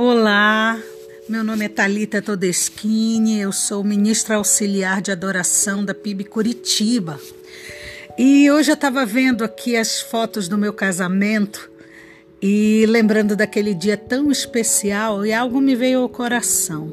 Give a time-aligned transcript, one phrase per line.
[0.00, 0.80] Olá,
[1.28, 7.18] meu nome é Talita Todeschini, eu sou ministra auxiliar de adoração da PIB Curitiba.
[8.16, 11.68] E hoje eu estava vendo aqui as fotos do meu casamento
[12.40, 16.92] e lembrando daquele dia tão especial e algo me veio ao coração.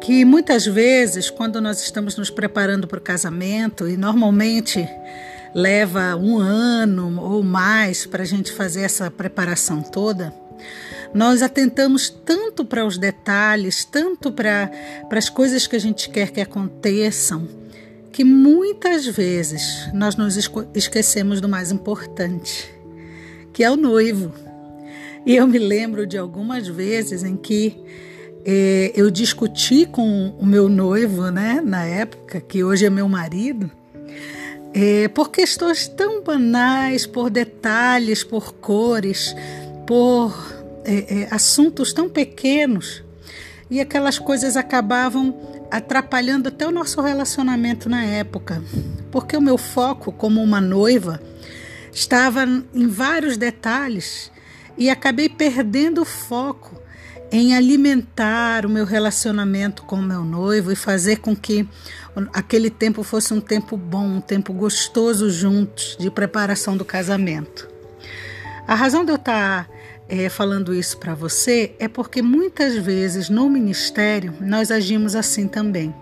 [0.00, 4.88] Que muitas vezes, quando nós estamos nos preparando para o casamento, e normalmente
[5.54, 10.32] leva um ano ou mais para a gente fazer essa preparação toda,
[11.14, 14.68] nós atentamos tanto para os detalhes, tanto para,
[15.12, 17.46] as coisas que a gente quer que aconteçam,
[18.10, 20.36] que muitas vezes nós nos
[20.74, 22.68] esquecemos do mais importante,
[23.52, 24.32] que é o noivo.
[25.24, 27.76] E eu me lembro de algumas vezes em que
[28.44, 33.70] eh, eu discuti com o meu noivo, né, na época, que hoje é meu marido,
[34.74, 39.34] eh, por questões tão banais, por detalhes, por cores,
[39.86, 43.02] por é, é, assuntos tão pequenos
[43.70, 45.34] e aquelas coisas acabavam
[45.70, 48.62] atrapalhando até o nosso relacionamento na época,
[49.10, 51.20] porque o meu foco como uma noiva
[51.92, 54.30] estava em vários detalhes
[54.76, 56.80] e acabei perdendo o foco
[57.32, 61.68] em alimentar o meu relacionamento com o meu noivo e fazer com que
[62.32, 67.68] aquele tempo fosse um tempo bom, um tempo gostoso juntos de preparação do casamento.
[68.68, 69.68] A razão de eu estar
[70.08, 75.94] é, falando isso para você é porque muitas vezes no ministério nós agimos assim também.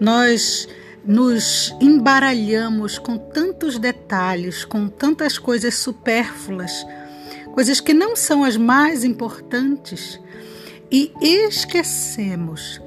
[0.00, 0.68] Nós
[1.04, 6.86] nos embaralhamos com tantos detalhes, com tantas coisas supérfluas,
[7.52, 10.20] coisas que não são as mais importantes,
[10.90, 12.80] e esquecemos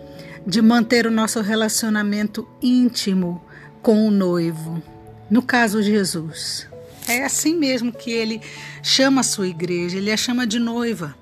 [0.46, 3.44] de manter o nosso relacionamento íntimo
[3.82, 4.82] com o noivo,
[5.30, 6.68] no caso Jesus.
[7.08, 8.42] É assim mesmo que ele
[8.82, 11.16] chama a sua igreja, ele a chama de noiva.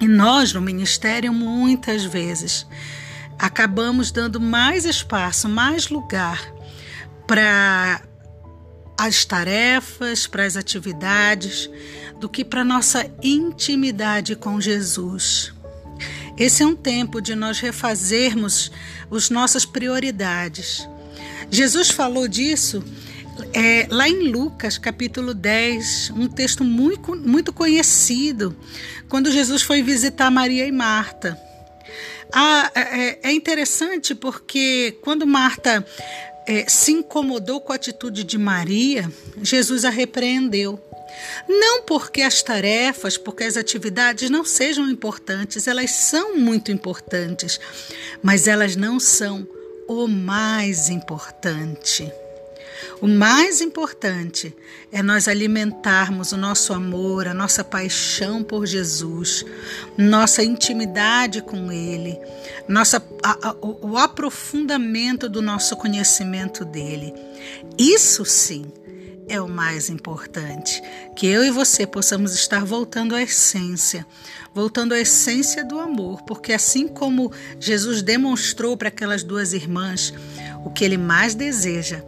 [0.00, 2.66] E nós, no ministério, muitas vezes
[3.38, 6.52] acabamos dando mais espaço, mais lugar
[7.26, 8.02] para
[8.96, 11.68] as tarefas, para as atividades,
[12.20, 15.52] do que para nossa intimidade com Jesus.
[16.38, 18.70] Esse é um tempo de nós refazermos
[19.10, 20.88] as nossas prioridades.
[21.50, 22.82] Jesus falou disso
[23.52, 28.56] é, lá em Lucas, capítulo 10, um texto muito, muito conhecido,
[29.08, 31.38] quando Jesus foi visitar Maria e Marta.
[32.32, 35.86] Ah, é, é interessante porque quando Marta
[36.46, 39.10] é, se incomodou com a atitude de Maria,
[39.42, 40.80] Jesus a repreendeu.
[41.46, 47.60] Não porque as tarefas, porque as atividades não sejam importantes, elas são muito importantes,
[48.22, 49.46] mas elas não são
[49.86, 52.10] o mais importante.
[53.02, 54.54] O mais importante
[54.92, 59.44] é nós alimentarmos o nosso amor, a nossa paixão por Jesus,
[59.98, 62.16] nossa intimidade com Ele,
[62.68, 67.12] nossa, a, a, o aprofundamento do nosso conhecimento dele.
[67.76, 68.66] Isso sim
[69.28, 70.80] é o mais importante.
[71.16, 74.06] Que eu e você possamos estar voltando à essência,
[74.54, 80.14] voltando à essência do amor, porque assim como Jesus demonstrou para aquelas duas irmãs,
[80.64, 82.04] o que ele mais deseja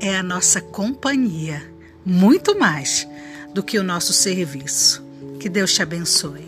[0.00, 1.62] é a nossa companhia,
[2.04, 3.06] muito mais
[3.52, 5.04] do que o nosso serviço.
[5.40, 6.47] Que Deus te abençoe.